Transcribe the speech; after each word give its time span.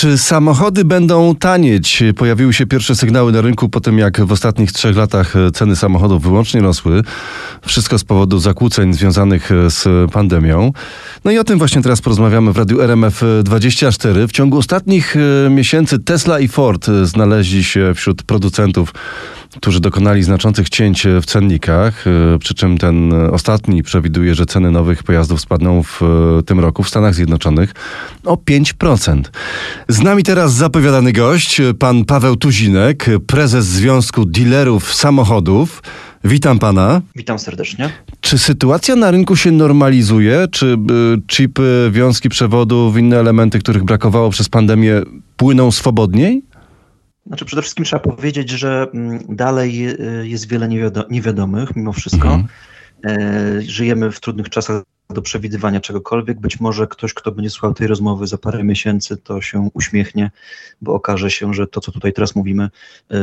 Czy 0.00 0.18
samochody 0.18 0.84
będą 0.84 1.34
tanieć? 1.34 2.02
Pojawiły 2.16 2.52
się 2.52 2.66
pierwsze 2.66 2.96
sygnały 2.96 3.32
na 3.32 3.40
rynku 3.40 3.68
po 3.68 3.80
tym, 3.80 3.98
jak 3.98 4.20
w 4.20 4.32
ostatnich 4.32 4.72
trzech 4.72 4.96
latach 4.96 5.34
ceny 5.54 5.76
samochodów 5.76 6.22
wyłącznie 6.22 6.60
rosły. 6.60 7.02
Wszystko 7.66 7.98
z 7.98 8.04
powodu 8.04 8.38
zakłóceń 8.38 8.94
związanych 8.94 9.50
z 9.68 10.10
pandemią. 10.10 10.72
No 11.24 11.30
i 11.30 11.38
o 11.38 11.44
tym 11.44 11.58
właśnie 11.58 11.82
teraz 11.82 12.00
porozmawiamy 12.00 12.52
w 12.52 12.56
Radiu 12.56 12.78
RMF24. 12.78 14.28
W 14.28 14.32
ciągu 14.32 14.58
ostatnich 14.58 15.16
e, 15.16 15.50
miesięcy 15.50 15.98
Tesla 15.98 16.40
i 16.40 16.48
Ford 16.48 16.86
znaleźli 17.04 17.64
się 17.64 17.94
wśród 17.94 18.22
producentów 18.22 18.92
którzy 19.56 19.80
dokonali 19.80 20.22
znaczących 20.22 20.68
cięć 20.68 21.06
w 21.22 21.26
cennikach, 21.26 22.04
e, 22.06 22.38
przy 22.38 22.54
czym 22.54 22.78
ten 22.78 23.12
ostatni 23.12 23.82
przewiduje, 23.82 24.34
że 24.34 24.46
ceny 24.46 24.70
nowych 24.70 25.02
pojazdów 25.02 25.40
spadną 25.40 25.82
w 25.82 26.02
e, 26.02 26.42
tym 26.42 26.60
roku 26.60 26.82
w 26.82 26.88
Stanach 26.88 27.14
Zjednoczonych 27.14 27.74
o 28.24 28.34
5%. 28.34 29.22
Z 29.90 30.02
nami 30.02 30.22
teraz 30.22 30.52
zapowiadany 30.52 31.12
gość, 31.12 31.60
pan 31.78 32.04
Paweł 32.04 32.36
Tuzinek, 32.36 33.06
prezes 33.26 33.66
Związku 33.66 34.24
Dealerów 34.24 34.94
Samochodów. 34.94 35.82
Witam 36.24 36.58
pana. 36.58 37.02
Witam 37.16 37.38
serdecznie. 37.38 37.90
Czy 38.20 38.38
sytuacja 38.38 38.96
na 38.96 39.10
rynku 39.10 39.36
się 39.36 39.50
normalizuje? 39.50 40.48
Czy 40.50 40.66
y, 40.66 40.76
chipy, 41.26 41.90
wiązki 41.92 42.28
przewodów, 42.28 42.96
inne 42.96 43.18
elementy, 43.18 43.58
których 43.58 43.84
brakowało 43.84 44.30
przez 44.30 44.48
pandemię, 44.48 45.02
płyną 45.36 45.70
swobodniej? 45.70 46.42
Znaczy 47.26 47.44
przede 47.44 47.62
wszystkim 47.62 47.84
trzeba 47.84 48.02
powiedzieć, 48.02 48.50
że 48.50 48.86
mm, 48.94 49.18
dalej 49.28 49.88
y, 49.88 50.28
jest 50.28 50.48
wiele 50.48 50.68
niewiadomych 51.10 51.76
mimo 51.76 51.92
wszystko. 51.92 52.34
Mhm. 52.34 52.44
E, 53.06 53.62
żyjemy 53.62 54.12
w 54.12 54.20
trudnych 54.20 54.48
czasach 54.48 54.82
do 55.14 55.22
przewidywania 55.22 55.80
czegokolwiek. 55.80 56.40
Być 56.40 56.60
może 56.60 56.86
ktoś, 56.86 57.14
kto 57.14 57.32
będzie 57.32 57.50
słuchał 57.50 57.74
tej 57.74 57.86
rozmowy 57.86 58.26
za 58.26 58.38
parę 58.38 58.64
miesięcy, 58.64 59.16
to 59.16 59.40
się 59.40 59.68
uśmiechnie, 59.74 60.30
bo 60.80 60.94
okaże 60.94 61.30
się, 61.30 61.54
że 61.54 61.66
to, 61.66 61.80
co 61.80 61.92
tutaj 61.92 62.12
teraz 62.12 62.36
mówimy, 62.36 62.70
y, 63.12 63.16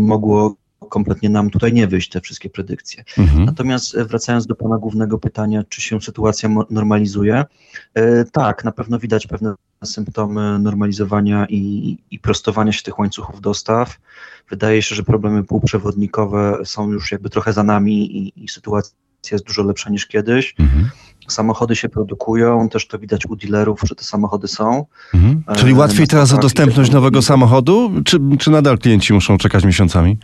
mogło 0.00 0.56
kompletnie 0.88 1.30
nam 1.30 1.50
tutaj 1.50 1.72
nie 1.72 1.86
wyjść, 1.86 2.08
te 2.08 2.20
wszystkie 2.20 2.50
predykcje. 2.50 3.04
Mhm. 3.18 3.44
Natomiast 3.44 3.94
e, 3.94 4.04
wracając 4.04 4.46
do 4.46 4.54
Pana 4.54 4.78
głównego 4.78 5.18
pytania, 5.18 5.64
czy 5.68 5.80
się 5.80 6.00
sytuacja 6.00 6.48
normalizuje? 6.70 7.44
E, 7.94 8.24
tak, 8.24 8.64
na 8.64 8.72
pewno 8.72 8.98
widać 8.98 9.26
pewne 9.26 9.54
symptomy 9.84 10.58
normalizowania 10.58 11.46
i, 11.48 11.98
i 12.10 12.18
prostowania 12.18 12.72
się 12.72 12.82
tych 12.82 12.98
łańcuchów 12.98 13.40
dostaw. 13.40 13.98
Wydaje 14.50 14.82
się, 14.82 14.94
że 14.94 15.02
problemy 15.02 15.44
półprzewodnikowe 15.44 16.58
są 16.64 16.90
już 16.90 17.12
jakby 17.12 17.30
trochę 17.30 17.52
za 17.52 17.62
nami 17.62 18.16
i, 18.16 18.44
i 18.44 18.48
sytuacja 18.48 19.01
jest 19.30 19.44
dużo 19.44 19.62
lepsza 19.62 19.90
niż 19.90 20.06
kiedyś. 20.06 20.54
Mhm. 20.58 20.90
Samochody 21.28 21.76
się 21.76 21.88
produkują, 21.88 22.68
też 22.68 22.88
to 22.88 22.98
widać 22.98 23.26
u 23.26 23.36
dealerów, 23.36 23.80
że 23.84 23.94
te 23.94 24.04
samochody 24.04 24.48
są. 24.48 24.86
Mhm. 25.14 25.56
Czyli 25.56 25.72
e, 25.72 25.74
łatwiej 25.74 26.06
teraz 26.06 26.32
o 26.32 26.38
dostępność 26.38 26.90
nowego 26.90 27.22
samochodu, 27.22 27.90
czy, 28.04 28.18
czy 28.38 28.50
nadal 28.50 28.78
klienci 28.78 29.12
muszą 29.12 29.38
czekać 29.38 29.64
miesiącami? 29.64 30.18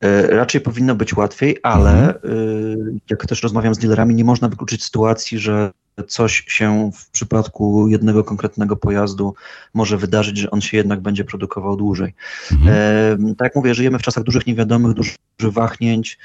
E, 0.00 0.26
raczej 0.26 0.60
powinno 0.60 0.94
być 0.94 1.16
łatwiej, 1.16 1.56
ale 1.62 2.14
mhm. 2.14 2.14
E, 2.24 2.98
jak 3.10 3.26
też 3.26 3.42
rozmawiam 3.42 3.74
z 3.74 3.78
dealerami, 3.78 4.14
nie 4.14 4.24
można 4.24 4.48
wykluczyć 4.48 4.84
sytuacji, 4.84 5.38
że 5.38 5.70
coś 6.06 6.44
się 6.48 6.90
w 6.94 7.10
przypadku 7.10 7.88
jednego 7.88 8.24
konkretnego 8.24 8.76
pojazdu 8.76 9.34
może 9.74 9.96
wydarzyć, 9.96 10.38
że 10.38 10.50
on 10.50 10.60
się 10.60 10.76
jednak 10.76 11.00
będzie 11.00 11.24
produkował 11.24 11.76
dłużej. 11.76 12.14
Mhm. 12.52 13.34
Tak 13.34 13.44
jak 13.46 13.56
mówię, 13.56 13.74
żyjemy 13.74 13.98
w 13.98 14.02
czasach 14.02 14.24
dużych 14.24 14.46
niewiadomych, 14.46 14.94
dużych 14.94 15.18
wahnięć. 15.40 16.18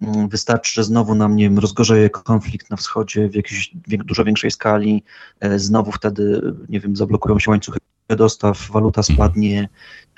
Mm, 0.00 0.28
wystarczy, 0.28 0.72
że 0.74 0.84
znowu 0.84 1.14
nam 1.14 1.36
nie 1.36 1.44
wiem, 1.44 1.58
rozgorzeje 1.58 2.10
konflikt 2.10 2.70
na 2.70 2.76
wschodzie 2.76 3.28
w 3.28 3.34
jakiejś 3.34 3.70
dużo 3.86 4.24
większej 4.24 4.50
skali, 4.50 5.02
znowu 5.56 5.92
wtedy, 5.92 6.42
nie 6.68 6.80
wiem, 6.80 6.96
zablokują 6.96 7.38
się 7.38 7.50
łańcuchy 7.50 7.78
dostaw, 8.08 8.68
waluta 8.70 9.02
spadnie 9.02 9.68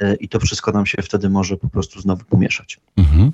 e, 0.00 0.14
i 0.14 0.28
to 0.28 0.41
wszystko 0.41 0.72
nam 0.72 0.86
się 0.86 1.03
wtedy 1.03 1.31
może 1.31 1.56
po 1.56 1.69
prostu 1.69 2.00
znowu 2.00 2.25
pomieszać. 2.25 2.80
Mhm. 2.97 3.33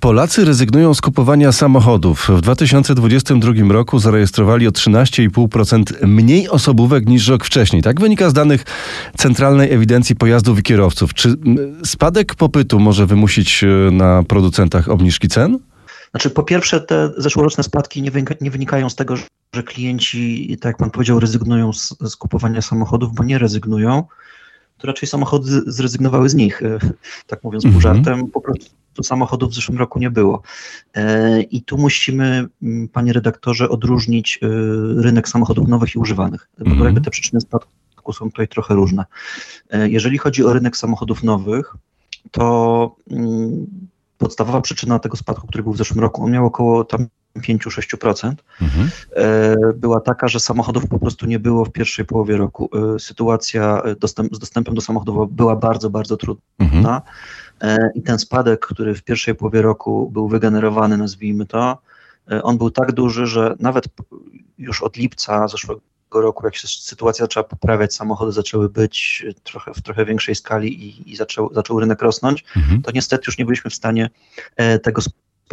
Polacy 0.00 0.44
rezygnują 0.44 0.94
z 0.94 1.00
kupowania 1.00 1.52
samochodów. 1.52 2.28
W 2.28 2.40
2022 2.40 3.52
roku 3.68 3.98
zarejestrowali 3.98 4.66
o 4.68 4.70
13,5% 4.70 6.06
mniej 6.06 6.48
osobówek 6.48 7.06
niż 7.06 7.28
rok 7.28 7.44
wcześniej. 7.44 7.82
Tak 7.82 8.00
wynika 8.00 8.30
z 8.30 8.32
danych 8.32 8.64
Centralnej 9.16 9.72
Ewidencji 9.72 10.16
Pojazdów 10.16 10.58
i 10.58 10.62
Kierowców. 10.62 11.14
Czy 11.14 11.34
spadek 11.84 12.34
popytu 12.34 12.80
może 12.80 13.06
wymusić 13.06 13.64
e, 13.64 13.90
na 13.90 14.22
producentach 14.22 14.88
obniżki 14.88 15.28
cen? 15.28 15.58
Znaczy, 16.10 16.30
po 16.30 16.42
pierwsze, 16.42 16.80
te 16.80 17.10
zeszłoroczne 17.16 17.64
spadki 17.64 18.02
nie, 18.02 18.10
wynika, 18.10 18.34
nie 18.40 18.50
wynikają 18.50 18.90
z 18.90 18.96
tego, 18.96 19.14
że 19.54 19.62
klienci, 19.62 20.56
tak 20.60 20.70
jak 20.70 20.76
pan 20.76 20.90
powiedział, 20.90 21.20
rezygnują 21.20 21.72
z, 21.72 21.94
z 22.00 22.16
kupowania 22.16 22.62
samochodów, 22.62 23.14
bo 23.14 23.24
nie 23.24 23.38
rezygnują, 23.38 24.04
to 24.78 24.86
raczej 24.86 25.08
samochody 25.08 25.62
zrezygnowały 25.66 26.28
z 26.28 26.34
nich, 26.34 26.62
e, 26.62 26.78
tak 27.26 27.44
mówiąc 27.44 27.64
pół 27.64 27.74
mhm. 27.74 27.82
żartem, 27.82 28.30
po 28.30 28.40
prostu 28.40 29.02
samochodów 29.02 29.50
w 29.50 29.54
zeszłym 29.54 29.78
roku 29.78 29.98
nie 29.98 30.10
było. 30.10 30.42
E, 30.94 31.42
I 31.42 31.62
tu 31.62 31.78
musimy, 31.78 32.48
panie 32.92 33.12
redaktorze, 33.12 33.68
odróżnić 33.68 34.38
e, 34.42 34.46
rynek 35.02 35.28
samochodów 35.28 35.68
nowych 35.68 35.94
i 35.94 35.98
używanych, 35.98 36.48
bo 36.58 36.64
mhm. 36.64 36.84
jakby 36.84 37.00
te 37.00 37.10
przyczyny 37.10 37.40
spadku 37.40 38.12
są 38.12 38.30
tutaj 38.30 38.48
trochę 38.48 38.74
różne. 38.74 39.04
Jeżeli 39.72 40.18
chodzi 40.18 40.44
o 40.44 40.52
rynek 40.52 40.76
samochodów 40.76 41.22
nowych, 41.22 41.76
to 42.30 42.96
podstawowa 44.18 44.60
przyczyna 44.60 44.98
tego 44.98 45.16
spadku, 45.16 45.46
który 45.46 45.62
był 45.62 45.72
w 45.72 45.76
zeszłym 45.76 46.00
roku, 46.00 46.24
on 46.24 46.30
miał 46.30 46.46
około 46.46 46.84
tam 46.84 47.06
5-6%, 47.36 48.34
mhm. 48.62 48.90
E, 49.16 49.56
była 49.72 50.00
taka, 50.00 50.28
że 50.28 50.40
samochodów 50.40 50.86
po 50.86 50.98
prostu 50.98 51.26
nie 51.26 51.38
było 51.38 51.64
w 51.64 51.72
pierwszej 51.72 52.04
połowie 52.04 52.36
roku. 52.36 52.70
E, 52.94 52.98
sytuacja 52.98 53.82
e, 53.82 53.96
dostęp, 53.96 54.36
z 54.36 54.38
dostępem 54.38 54.74
do 54.74 54.80
samochodów 54.80 55.32
była 55.32 55.56
bardzo, 55.56 55.90
bardzo 55.90 56.16
trudna. 56.16 56.42
Mhm. 56.58 57.00
I 57.94 58.02
ten 58.02 58.18
spadek, 58.18 58.66
który 58.66 58.94
w 58.94 59.02
pierwszej 59.02 59.34
połowie 59.34 59.62
roku 59.62 60.10
był 60.10 60.28
wygenerowany, 60.28 60.96
nazwijmy 60.96 61.46
to, 61.46 61.78
on 62.42 62.58
był 62.58 62.70
tak 62.70 62.92
duży, 62.92 63.26
że 63.26 63.56
nawet 63.60 63.84
już 64.58 64.82
od 64.82 64.96
lipca 64.96 65.48
zeszłego 65.48 65.80
roku, 66.12 66.46
jak 66.46 66.56
się 66.56 66.68
sytuacja 66.68 67.24
zaczęła 67.24 67.44
poprawiać, 67.44 67.94
samochody 67.94 68.32
zaczęły 68.32 68.68
być 68.68 69.26
trochę, 69.42 69.74
w 69.74 69.82
trochę 69.82 70.04
większej 70.04 70.34
skali 70.34 70.84
i, 70.86 71.12
i 71.12 71.16
zaczął, 71.16 71.54
zaczął 71.54 71.80
rynek 71.80 72.02
rosnąć, 72.02 72.44
mhm. 72.56 72.82
to 72.82 72.90
niestety 72.90 73.24
już 73.26 73.38
nie 73.38 73.44
byliśmy 73.44 73.70
w 73.70 73.74
stanie 73.74 74.10
tego 74.82 75.02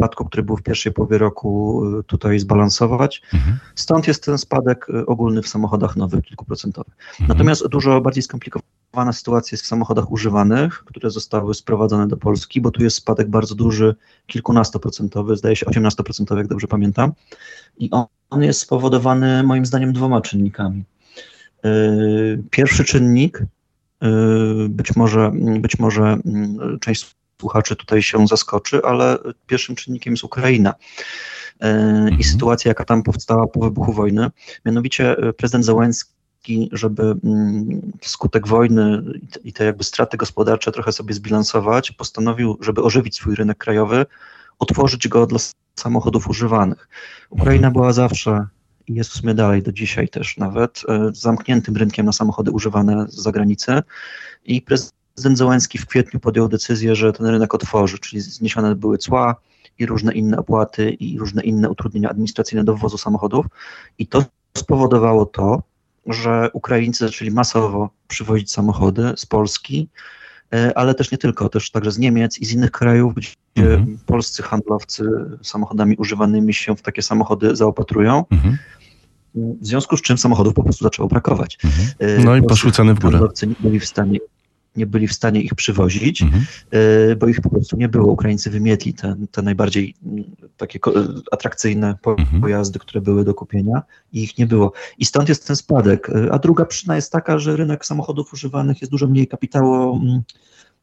spadku, 0.00 0.24
który 0.24 0.42
był 0.42 0.56
w 0.56 0.62
pierwszej 0.62 0.92
połowie 0.92 1.18
roku, 1.18 1.82
y, 1.98 2.04
tutaj 2.04 2.38
zbalansować. 2.38 3.22
Mhm. 3.34 3.58
Stąd 3.74 4.08
jest 4.08 4.24
ten 4.24 4.38
spadek 4.38 4.86
y, 4.88 5.06
ogólny 5.06 5.42
w 5.42 5.48
samochodach 5.48 5.96
nowych, 5.96 6.24
kilkuprocentowy. 6.24 6.90
Mhm. 7.10 7.28
Natomiast 7.28 7.68
dużo 7.68 8.00
bardziej 8.00 8.22
skomplikowana 8.22 9.12
sytuacja 9.12 9.56
jest 9.56 9.64
w 9.64 9.68
samochodach 9.68 10.12
używanych, 10.12 10.84
które 10.84 11.10
zostały 11.10 11.54
sprowadzone 11.54 12.08
do 12.08 12.16
Polski, 12.16 12.60
bo 12.60 12.70
tu 12.70 12.82
jest 12.82 12.96
spadek 12.96 13.28
bardzo 13.28 13.54
duży, 13.54 13.94
kilkunastoprocentowy, 14.26 15.36
zdaje 15.36 15.56
się 15.56 15.66
18%, 15.66 16.36
jak 16.36 16.46
dobrze 16.46 16.66
pamiętam. 16.66 17.12
I 17.78 17.90
on, 17.90 18.04
on 18.30 18.42
jest 18.42 18.60
spowodowany 18.60 19.42
moim 19.42 19.66
zdaniem 19.66 19.92
dwoma 19.92 20.20
czynnikami. 20.20 20.84
Y, 21.64 22.42
pierwszy 22.50 22.84
czynnik, 22.84 23.42
być 24.68 24.96
może, 24.96 25.32
być 25.60 25.78
może 25.78 26.04
mm, 26.04 26.78
część 26.80 27.16
słuchaczy 27.40 27.76
tutaj 27.76 28.02
się 28.02 28.26
zaskoczy, 28.26 28.80
ale 28.84 29.18
pierwszym 29.46 29.76
czynnikiem 29.76 30.12
jest 30.12 30.24
Ukraina. 30.24 30.74
E, 31.60 31.70
I 31.98 32.12
mhm. 32.14 32.22
sytuacja, 32.22 32.68
jaka 32.68 32.84
tam 32.84 33.02
powstała 33.02 33.46
po 33.46 33.60
wybuchu 33.60 33.92
wojny. 33.92 34.30
Mianowicie 34.64 35.16
e, 35.18 35.32
prezydent 35.32 35.64
Załęcki, 35.64 36.68
żeby 36.72 37.02
mm, 37.02 37.92
skutek 38.02 38.48
wojny 38.48 39.02
i 39.44 39.52
te 39.52 39.64
jakby 39.64 39.84
straty 39.84 40.16
gospodarcze 40.16 40.72
trochę 40.72 40.92
sobie 40.92 41.14
zbilansować, 41.14 41.90
postanowił, 41.90 42.58
żeby 42.60 42.82
ożywić 42.82 43.16
swój 43.16 43.34
rynek 43.34 43.58
krajowy, 43.58 44.06
otworzyć 44.58 45.08
go 45.08 45.26
dla 45.26 45.38
samochodów 45.74 46.28
używanych. 46.28 46.88
Ukraina 47.30 47.68
mhm. 47.68 47.72
była 47.72 47.92
zawsze 47.92 48.46
i 48.86 48.94
jest 48.94 49.10
w 49.10 49.14
sumie 49.14 49.34
dalej 49.34 49.62
do 49.62 49.72
dzisiaj 49.72 50.08
też 50.08 50.36
nawet 50.36 50.82
e, 50.88 51.10
zamkniętym 51.12 51.76
rynkiem 51.76 52.06
na 52.06 52.12
samochody 52.12 52.50
używane 52.50 53.06
z 53.08 53.14
zagranicy 53.14 53.82
i 54.44 54.62
prezydent 54.62 54.99
Prezydent 55.20 55.38
Zełenski 55.38 55.78
w 55.78 55.86
kwietniu 55.86 56.20
podjął 56.20 56.48
decyzję, 56.48 56.96
że 56.96 57.12
ten 57.12 57.26
rynek 57.26 57.54
otworzy, 57.54 57.98
czyli 57.98 58.20
zniesione 58.20 58.74
były 58.74 58.98
cła 58.98 59.36
i 59.78 59.86
różne 59.86 60.12
inne 60.12 60.36
opłaty 60.36 60.90
i 60.90 61.18
różne 61.18 61.42
inne 61.42 61.70
utrudnienia 61.70 62.10
administracyjne 62.10 62.64
do 62.64 62.74
wwozu 62.74 62.98
samochodów. 62.98 63.46
I 63.98 64.06
to 64.06 64.24
spowodowało 64.58 65.26
to, 65.26 65.62
że 66.06 66.50
Ukraińcy 66.52 67.06
zaczęli 67.06 67.30
masowo 67.30 67.90
przywozić 68.08 68.52
samochody 68.52 69.12
z 69.16 69.26
Polski, 69.26 69.88
e, 70.52 70.78
ale 70.78 70.94
też 70.94 71.12
nie 71.12 71.18
tylko, 71.18 71.48
też 71.48 71.70
także 71.70 71.92
z 71.92 71.98
Niemiec 71.98 72.38
i 72.38 72.44
z 72.44 72.52
innych 72.52 72.70
krajów, 72.70 73.14
gdzie 73.14 73.30
mhm. 73.56 73.98
polscy 74.06 74.42
handlowcy 74.42 75.04
samochodami 75.42 75.96
używanymi 75.96 76.54
się 76.54 76.76
w 76.76 76.82
takie 76.82 77.02
samochody 77.02 77.56
zaopatrują. 77.56 78.24
Mhm. 78.30 78.58
W 79.34 79.66
związku 79.66 79.96
z 79.96 80.02
czym 80.02 80.18
samochodów 80.18 80.54
po 80.54 80.62
prostu 80.62 80.84
zaczęło 80.84 81.08
brakować. 81.08 81.58
Mhm. 81.64 82.24
No 82.24 82.36
i 82.36 82.42
poszły 82.42 82.72
ceny 82.72 82.94
w 82.94 82.98
górę. 82.98 83.12
Handlowcy 83.12 83.46
nie 83.46 83.54
byli 83.60 83.80
w 83.80 83.86
stanie 83.86 84.18
nie 84.76 84.86
byli 84.86 85.08
w 85.08 85.12
stanie 85.12 85.40
ich 85.42 85.54
przywozić, 85.54 86.22
mhm. 86.22 86.44
Y, 86.74 87.16
bo 87.16 87.28
ich 87.28 87.40
po 87.40 87.50
prostu 87.50 87.76
nie 87.76 87.88
było. 87.88 88.12
Ukraińcy 88.12 88.50
wymietli 88.50 88.94
te, 88.94 89.16
te 89.30 89.42
najbardziej 89.42 89.94
takie 90.56 90.78
atrakcyjne 91.32 91.94
mhm. 92.06 92.40
pojazdy, 92.40 92.76
mhm. 92.76 92.86
które 92.88 93.00
były 93.00 93.24
do 93.24 93.34
kupienia 93.34 93.82
i 94.12 94.22
ich 94.22 94.38
nie 94.38 94.46
było. 94.46 94.72
I 94.98 95.04
stąd 95.04 95.28
jest 95.28 95.46
ten 95.46 95.56
spadek. 95.56 96.08
Y, 96.08 96.32
a 96.32 96.38
druga 96.38 96.64
przyczyna 96.64 96.96
jest 96.96 97.12
taka, 97.12 97.38
że 97.38 97.56
rynek 97.56 97.86
samochodów 97.86 98.32
używanych 98.32 98.80
jest 98.80 98.90
dużo 98.90 99.06
mniej 99.06 99.28
kapitału, 99.28 100.00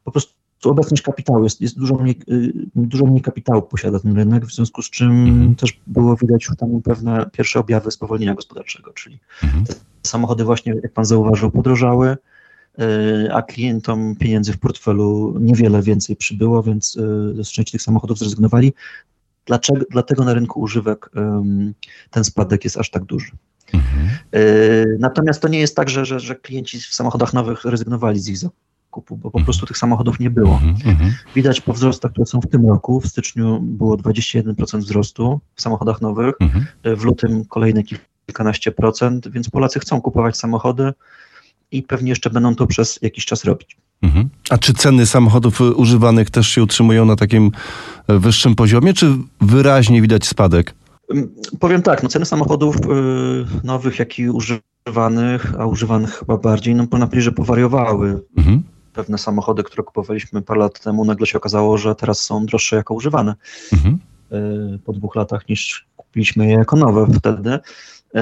po 0.04 0.10
prostu 0.10 0.38
obecność 0.64 1.02
kapitału, 1.02 1.44
jest, 1.44 1.60
jest 1.60 1.78
dużo, 1.78 1.94
mniej, 1.94 2.20
y, 2.30 2.52
dużo 2.74 3.06
mniej 3.06 3.22
kapitału 3.22 3.62
posiada 3.62 4.00
ten 4.00 4.16
rynek, 4.16 4.46
w 4.46 4.54
związku 4.54 4.82
z 4.82 4.90
czym 4.90 5.10
mhm. 5.10 5.54
też 5.54 5.80
było 5.86 6.16
widać 6.16 6.48
tam 6.58 6.82
pewne 6.82 7.26
pierwsze 7.32 7.60
objawy 7.60 7.90
spowolnienia 7.90 8.34
gospodarczego, 8.34 8.92
czyli 8.92 9.18
mhm. 9.44 9.64
samochody 10.02 10.44
właśnie, 10.44 10.74
jak 10.82 10.92
pan 10.92 11.04
zauważył, 11.04 11.50
podrożały, 11.50 12.16
a 13.32 13.42
klientom 13.42 14.16
pieniędzy 14.16 14.52
w 14.52 14.58
portfelu 14.58 15.34
niewiele 15.40 15.82
więcej 15.82 16.16
przybyło, 16.16 16.62
więc 16.62 16.96
y, 16.96 17.44
z 17.44 17.48
części 17.48 17.72
tych 17.72 17.82
samochodów 17.82 18.18
zrezygnowali. 18.18 18.72
Dlaczego, 19.46 19.84
dlatego 19.90 20.24
na 20.24 20.34
rynku 20.34 20.60
używek 20.60 21.10
ten 22.10 22.24
spadek 22.24 22.64
jest 22.64 22.76
aż 22.76 22.90
tak 22.90 23.04
duży. 23.04 23.30
Mhm. 23.72 24.08
Natomiast 24.98 25.42
to 25.42 25.48
nie 25.48 25.58
jest 25.58 25.76
tak, 25.76 25.88
że, 25.88 26.04
że, 26.04 26.20
że 26.20 26.34
klienci 26.34 26.80
w 26.80 26.94
samochodach 26.94 27.34
nowych 27.34 27.64
rezygnowali 27.64 28.20
z 28.20 28.28
ich 28.28 28.38
zakupu, 28.38 29.16
bo 29.16 29.30
po 29.30 29.40
prostu 29.40 29.66
tych 29.66 29.78
samochodów 29.78 30.20
nie 30.20 30.30
było. 30.30 30.54
Mhm, 30.54 30.76
mhm. 30.84 31.12
Widać 31.34 31.60
po 31.60 31.72
wzrostach, 31.72 32.10
które 32.12 32.26
są 32.26 32.40
w 32.40 32.46
tym 32.46 32.66
roku. 32.66 33.00
W 33.00 33.06
styczniu 33.06 33.60
było 33.60 33.96
21% 33.96 34.78
wzrostu 34.78 35.40
w 35.54 35.62
samochodach 35.62 36.00
nowych, 36.00 36.34
mhm. 36.40 36.66
w 36.96 37.04
lutym 37.04 37.44
kolejne 37.44 37.82
kilkanaście 38.26 38.72
procent, 38.72 39.28
więc 39.28 39.50
Polacy 39.50 39.80
chcą 39.80 40.00
kupować 40.00 40.36
samochody 40.36 40.92
i 41.72 41.82
pewnie 41.82 42.08
jeszcze 42.08 42.30
będą 42.30 42.54
to 42.54 42.66
przez 42.66 42.98
jakiś 43.02 43.24
czas 43.24 43.44
robić. 43.44 43.76
Mhm. 44.02 44.28
A 44.50 44.58
czy 44.58 44.74
ceny 44.74 45.06
samochodów 45.06 45.60
używanych 45.60 46.30
też 46.30 46.48
się 46.48 46.62
utrzymują 46.62 47.04
na 47.04 47.16
takim 47.16 47.50
e, 48.08 48.18
wyższym 48.18 48.54
poziomie, 48.54 48.94
czy 48.94 49.16
wyraźnie 49.40 50.02
widać 50.02 50.26
spadek? 50.26 50.74
Mm, 51.10 51.28
powiem 51.60 51.82
tak, 51.82 52.02
no 52.02 52.08
ceny 52.08 52.24
samochodów 52.24 52.76
y, 52.76 52.80
nowych, 53.64 53.98
jak 53.98 54.18
i 54.18 54.30
używanych, 54.30 55.54
a 55.58 55.66
używanych 55.66 56.10
chyba 56.10 56.36
bardziej, 56.36 56.74
no 56.74 56.86
można 56.90 57.06
powiedzieć, 57.06 57.24
że 57.24 57.32
powariowały. 57.32 58.22
Mhm 58.36 58.62
pewne 58.98 59.18
samochody, 59.18 59.62
które 59.62 59.82
kupowaliśmy 59.82 60.42
parę 60.42 60.60
lat 60.60 60.80
temu, 60.80 61.04
nagle 61.04 61.26
się 61.26 61.38
okazało, 61.38 61.78
że 61.78 61.94
teraz 61.94 62.20
są 62.20 62.46
droższe 62.46 62.76
jako 62.76 62.94
używane 62.94 63.34
mhm. 63.72 63.98
Y, 64.32 64.78
po 64.78 64.92
dwóch 64.92 65.14
latach 65.14 65.48
niż 65.48 65.86
kupiliśmy 65.96 66.46
je 66.46 66.52
jako 66.52 66.76
nowe 66.76 67.06
wtedy. 67.14 67.58
Y, 68.14 68.18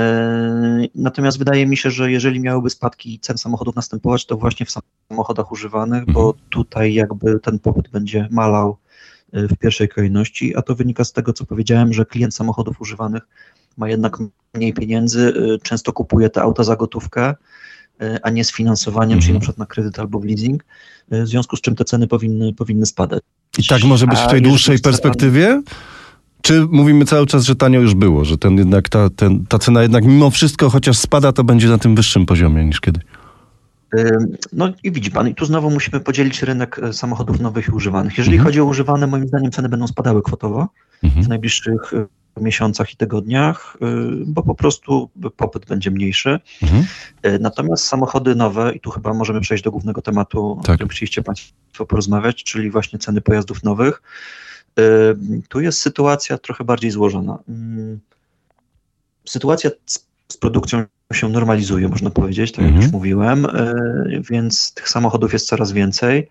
natomiast 0.94 1.38
wydaje 1.38 1.66
mi 1.66 1.76
się, 1.76 1.90
że 1.90 2.10
jeżeli 2.10 2.40
miałyby 2.40 2.70
spadki 2.70 3.18
cen 3.18 3.38
samochodów 3.38 3.76
następować, 3.76 4.26
to 4.26 4.36
właśnie 4.36 4.66
w 4.66 4.70
samochodach 5.10 5.52
używanych, 5.52 6.00
mhm. 6.00 6.14
bo 6.14 6.34
tutaj 6.50 6.94
jakby 6.94 7.40
ten 7.40 7.58
popyt 7.58 7.88
będzie 7.88 8.28
malał 8.30 8.76
y, 9.36 9.48
w 9.48 9.56
pierwszej 9.58 9.88
kolejności, 9.88 10.56
a 10.56 10.62
to 10.62 10.74
wynika 10.74 11.04
z 11.04 11.12
tego, 11.12 11.32
co 11.32 11.46
powiedziałem, 11.46 11.92
że 11.92 12.04
klient 12.04 12.34
samochodów 12.34 12.80
używanych 12.80 13.22
ma 13.76 13.88
jednak 13.88 14.18
mniej 14.54 14.72
pieniędzy, 14.74 15.32
często 15.62 15.92
kupuje 15.92 16.30
te 16.30 16.42
auta 16.42 16.64
za 16.64 16.76
gotówkę, 16.76 17.34
E, 18.00 18.18
a 18.22 18.30
nie 18.30 18.44
z 18.44 18.52
finansowaniem, 18.52 19.18
mhm. 19.18 19.22
czyli 19.22 19.34
na 19.34 19.40
przykład 19.40 19.58
na 19.58 19.66
kredyt 19.66 19.98
albo 19.98 20.20
w 20.20 20.24
leasing, 20.24 20.64
e, 21.10 21.22
w 21.22 21.28
związku 21.28 21.56
z 21.56 21.60
czym 21.60 21.76
te 21.76 21.84
ceny 21.84 22.06
powinny, 22.06 22.52
powinny 22.52 22.86
spadać. 22.86 23.22
I 23.58 23.66
tak 23.66 23.84
może 23.84 24.06
być 24.06 24.18
w 24.18 24.26
tej 24.26 24.42
dłuższej 24.42 24.78
perspektywie? 24.78 25.62
Czy 26.46 26.66
mówimy 26.70 27.04
cały 27.04 27.26
czas, 27.26 27.44
że 27.44 27.56
tanio 27.56 27.80
już 27.80 27.94
było, 27.94 28.24
że 28.24 28.38
ten 28.38 28.58
jednak 28.58 28.88
ta, 28.88 29.10
ten, 29.10 29.46
ta 29.46 29.58
cena 29.58 29.82
jednak 29.82 30.04
mimo 30.04 30.30
wszystko, 30.30 30.70
chociaż 30.70 30.98
spada, 30.98 31.32
to 31.32 31.44
będzie 31.44 31.68
na 31.68 31.78
tym 31.78 31.94
wyższym 31.94 32.26
poziomie 32.26 32.64
niż 32.64 32.80
kiedyś? 32.80 33.02
E, 33.96 34.18
no 34.52 34.72
i 34.82 34.92
widzi 34.92 35.10
pan, 35.10 35.28
i 35.28 35.34
tu 35.34 35.44
znowu 35.44 35.70
musimy 35.70 36.00
podzielić 36.00 36.42
rynek 36.42 36.80
samochodów 36.92 37.40
nowych 37.40 37.68
i 37.68 37.70
używanych. 37.70 38.18
Jeżeli 38.18 38.36
mhm. 38.36 38.46
chodzi 38.46 38.60
o 38.60 38.64
używane, 38.64 39.06
moim 39.06 39.28
zdaniem 39.28 39.50
ceny 39.50 39.68
będą 39.68 39.86
spadały 39.86 40.22
kwotowo 40.22 40.68
mhm. 41.04 41.24
w 41.24 41.28
najbliższych 41.28 41.92
miesiącach 42.40 42.92
i 42.92 42.96
tygodniach, 42.96 43.76
y, 43.76 43.86
bo 44.26 44.42
po 44.42 44.54
prostu 44.54 45.10
popyt 45.36 45.66
będzie 45.66 45.90
mniejszy. 45.90 46.40
Mhm. 46.62 46.84
Natomiast 47.40 47.84
samochody 47.84 48.34
nowe, 48.34 48.72
i 48.74 48.80
tu 48.80 48.90
chyba 48.90 49.14
możemy 49.14 49.40
przejść 49.40 49.64
do 49.64 49.70
głównego 49.70 50.02
tematu, 50.02 50.60
tak. 50.62 50.70
o 50.70 50.74
którym 50.74 50.88
chcieliście 50.88 51.22
Państwo 51.22 51.86
porozmawiać, 51.88 52.44
czyli 52.44 52.70
właśnie 52.70 52.98
ceny 52.98 53.20
pojazdów 53.20 53.64
nowych. 53.64 54.02
Y, 54.78 55.16
tu 55.48 55.60
jest 55.60 55.80
sytuacja 55.80 56.38
trochę 56.38 56.64
bardziej 56.64 56.90
złożona. 56.90 57.38
Sytuacja 59.28 59.70
z 60.26 60.36
produkcją 60.36 60.84
się 61.12 61.28
normalizuje, 61.28 61.88
można 61.88 62.10
powiedzieć, 62.10 62.52
tak 62.52 62.58
jak 62.58 62.68
mhm. 62.68 62.82
już 62.82 62.92
mówiłem, 62.92 63.46
więc 64.30 64.74
tych 64.74 64.88
samochodów 64.88 65.32
jest 65.32 65.46
coraz 65.46 65.72
więcej, 65.72 66.28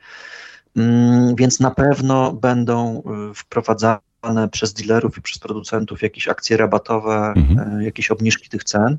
więc 1.38 1.60
na 1.60 1.72
pewno 1.72 2.34
będą 2.34 3.04
wprowadzane 3.36 4.50
przez 4.52 4.74
dealerów 4.74 5.18
i 5.18 5.22
przez 5.22 5.40
producentów 5.40 6.02
jakieś 6.02 6.28
akcje 6.28 6.58
rabatowe, 6.58 7.34
mhm. 7.36 7.80
E, 7.80 7.84
jakieś 7.84 8.12
obniżki 8.12 8.50
tych 8.50 8.64
cen 8.64 8.98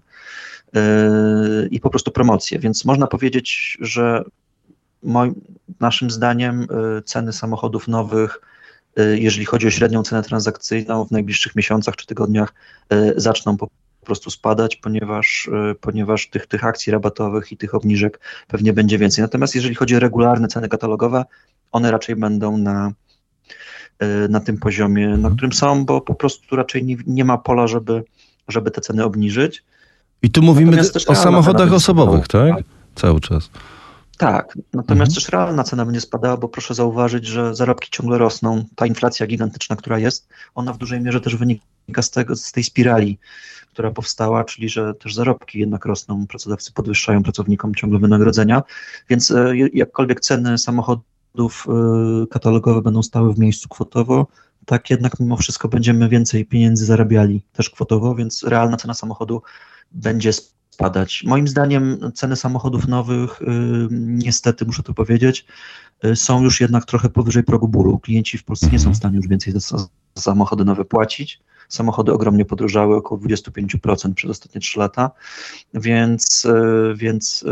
i 1.70 1.80
po 1.80 1.90
prostu 1.90 2.10
promocje. 2.10 2.58
Więc 2.58 2.84
można 2.84 3.06
powiedzieć, 3.06 3.78
że 3.80 4.24
moim, 5.02 5.34
naszym 5.80 6.10
zdaniem 6.10 6.66
ceny 7.04 7.32
samochodów 7.32 7.88
nowych, 7.88 8.40
jeżeli 9.14 9.46
chodzi 9.46 9.66
o 9.66 9.70
średnią 9.70 10.02
cenę 10.02 10.22
transakcyjną 10.22 11.04
w 11.04 11.10
najbliższych 11.10 11.56
miesiącach 11.56 11.96
czy 11.96 12.06
tygodniach, 12.06 12.54
zaczną 13.16 13.56
po 13.56 13.68
prostu 14.04 14.30
spadać, 14.30 14.76
ponieważ, 14.76 15.50
ponieważ 15.80 16.30
tych, 16.30 16.46
tych 16.46 16.64
akcji 16.64 16.92
rabatowych 16.92 17.52
i 17.52 17.56
tych 17.56 17.74
obniżek 17.74 18.20
pewnie 18.48 18.72
będzie 18.72 18.98
więcej. 18.98 19.22
Natomiast 19.22 19.54
jeżeli 19.54 19.74
chodzi 19.74 19.96
o 19.96 19.98
regularne 19.98 20.48
ceny 20.48 20.68
katalogowe, 20.68 21.24
one 21.72 21.90
raczej 21.90 22.16
będą 22.16 22.56
na, 22.58 22.92
na 24.28 24.40
tym 24.40 24.58
poziomie, 24.58 25.08
na 25.08 25.14
mhm. 25.14 25.34
którym 25.34 25.52
są, 25.52 25.84
bo 25.84 26.00
po 26.00 26.14
prostu 26.14 26.56
raczej 26.56 26.84
nie, 26.84 26.96
nie 27.06 27.24
ma 27.24 27.38
pola, 27.38 27.66
żeby, 27.66 28.04
żeby 28.48 28.70
te 28.70 28.80
ceny 28.80 29.04
obniżyć. 29.04 29.64
I 30.22 30.30
tu 30.30 30.42
mówimy 30.42 30.80
o 31.06 31.14
samochodach 31.14 31.72
osobowych, 31.72 32.28
tak? 32.28 32.54
Cały 32.94 33.20
czas. 33.20 33.50
Tak, 34.18 34.58
natomiast 34.72 35.10
mhm. 35.10 35.14
też 35.14 35.28
realna 35.28 35.64
cena 35.64 35.84
będzie 35.84 36.00
spadała, 36.00 36.36
bo 36.36 36.48
proszę 36.48 36.74
zauważyć, 36.74 37.26
że 37.26 37.54
zarobki 37.54 37.90
ciągle 37.90 38.18
rosną. 38.18 38.64
Ta 38.76 38.86
inflacja 38.86 39.26
gigantyczna, 39.26 39.76
która 39.76 39.98
jest, 39.98 40.28
ona 40.54 40.72
w 40.72 40.78
dużej 40.78 41.00
mierze 41.00 41.20
też 41.20 41.36
wynika 41.36 42.02
z, 42.02 42.10
tego, 42.10 42.36
z 42.36 42.52
tej 42.52 42.64
spirali, 42.64 43.18
która 43.70 43.90
powstała, 43.90 44.44
czyli 44.44 44.68
że 44.68 44.94
też 44.94 45.14
zarobki 45.14 45.58
jednak 45.58 45.84
rosną, 45.84 46.26
pracodawcy 46.26 46.72
podwyższają 46.72 47.22
pracownikom 47.22 47.74
ciągle 47.74 47.98
wynagrodzenia, 47.98 48.62
więc 49.08 49.30
e, 49.30 49.56
jakkolwiek 49.56 50.20
ceny 50.20 50.58
samochodów 50.58 51.66
y, 52.24 52.26
katalogowe 52.26 52.82
będą 52.82 53.02
stały 53.02 53.34
w 53.34 53.38
miejscu 53.38 53.68
kwotowo, 53.68 54.26
tak 54.66 54.90
jednak 54.90 55.20
mimo 55.20 55.36
wszystko 55.36 55.68
będziemy 55.68 56.08
więcej 56.08 56.46
pieniędzy 56.46 56.84
zarabiali 56.84 57.42
też 57.52 57.70
kwotowo, 57.70 58.14
więc 58.14 58.42
realna 58.42 58.76
cena 58.76 58.94
samochodu 58.94 59.42
będzie 59.92 60.32
spadać. 60.76 61.24
Moim 61.26 61.48
zdaniem 61.48 62.12
ceny 62.14 62.36
samochodów 62.36 62.88
nowych, 62.88 63.42
y, 63.42 63.46
niestety 63.90 64.64
muszę 64.66 64.82
to 64.82 64.94
powiedzieć, 64.94 65.46
y, 66.04 66.16
są 66.16 66.42
już 66.42 66.60
jednak 66.60 66.84
trochę 66.84 67.08
powyżej 67.08 67.42
progu 67.42 67.68
bólu. 67.68 67.98
Klienci 67.98 68.38
w 68.38 68.44
Polsce 68.44 68.66
nie 68.72 68.78
są 68.78 68.92
w 68.92 68.96
stanie 68.96 69.16
już 69.16 69.28
więcej 69.28 69.52
za 69.56 69.78
samochody 70.18 70.64
nowe 70.64 70.84
płacić. 70.84 71.40
Samochody 71.68 72.12
ogromnie 72.12 72.44
podrożały, 72.44 72.96
około 72.96 73.20
25% 73.20 74.14
przez 74.14 74.30
ostatnie 74.30 74.60
3 74.60 74.78
lata, 74.78 75.10
więc, 75.74 76.46
więc 76.94 77.44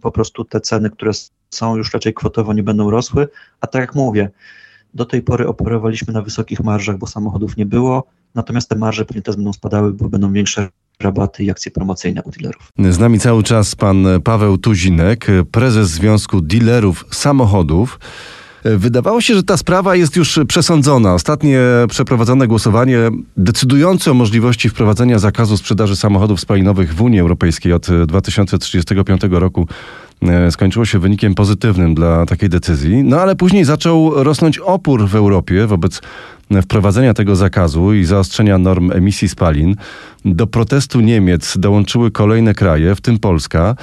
po 0.00 0.10
prostu 0.10 0.44
te 0.44 0.60
ceny, 0.60 0.90
które 0.90 1.12
są 1.50 1.76
już 1.76 1.92
raczej 1.92 2.14
kwotowo, 2.14 2.52
nie 2.52 2.62
będą 2.62 2.90
rosły, 2.90 3.28
a 3.60 3.66
tak 3.66 3.80
jak 3.80 3.94
mówię, 3.94 4.30
do 4.94 5.04
tej 5.04 5.22
pory 5.22 5.48
operowaliśmy 5.48 6.12
na 6.12 6.22
wysokich 6.22 6.60
marżach, 6.60 6.98
bo 6.98 7.06
samochodów 7.06 7.56
nie 7.56 7.66
było, 7.66 8.06
natomiast 8.34 8.68
te 8.68 8.76
marże 8.76 9.04
pewnie 9.04 9.22
też 9.22 9.36
będą 9.36 9.52
spadały, 9.52 9.92
bo 9.92 10.08
będą 10.08 10.32
większe 10.32 10.68
rabaty 11.02 11.44
i 11.44 11.50
akcje 11.50 11.70
promocyjne 11.72 12.22
u 12.22 12.30
dealerów. 12.30 12.72
Z 12.90 12.98
nami 12.98 13.20
cały 13.20 13.42
czas 13.42 13.74
pan 13.74 14.06
Paweł 14.24 14.58
Tuzinek, 14.58 15.26
prezes 15.50 15.90
Związku 15.90 16.40
Dealerów 16.40 17.04
Samochodów. 17.10 17.98
Wydawało 18.64 19.20
się, 19.20 19.34
że 19.34 19.42
ta 19.42 19.56
sprawa 19.56 19.96
jest 19.96 20.16
już 20.16 20.40
przesądzona. 20.48 21.14
Ostatnie 21.14 21.60
przeprowadzone 21.88 22.46
głosowanie 22.46 22.98
decydujące 23.36 24.10
o 24.10 24.14
możliwości 24.14 24.68
wprowadzenia 24.68 25.18
zakazu 25.18 25.56
sprzedaży 25.56 25.96
samochodów 25.96 26.40
spalinowych 26.40 26.94
w 26.94 27.02
Unii 27.02 27.20
Europejskiej 27.20 27.72
od 27.72 27.86
2035 28.06 29.22
roku 29.30 29.66
E, 30.28 30.50
skończyło 30.50 30.84
się 30.84 30.98
wynikiem 30.98 31.34
pozytywnym 31.34 31.94
dla 31.94 32.26
takiej 32.26 32.48
decyzji. 32.48 33.04
No 33.04 33.20
ale 33.20 33.36
później 33.36 33.64
zaczął 33.64 34.24
rosnąć 34.24 34.58
opór 34.58 35.08
w 35.08 35.14
Europie 35.14 35.66
wobec 35.66 36.00
wprowadzenia 36.62 37.14
tego 37.14 37.36
zakazu 37.36 37.94
i 37.94 38.04
zaostrzenia 38.04 38.58
norm 38.58 38.92
emisji 38.92 39.28
spalin. 39.28 39.76
Do 40.24 40.46
protestu 40.46 41.00
Niemiec 41.00 41.58
dołączyły 41.58 42.10
kolejne 42.10 42.54
kraje, 42.54 42.94
w 42.94 43.00
tym 43.00 43.18
Polska. 43.18 43.76